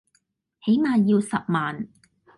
[0.65, 1.87] 起碼要十萬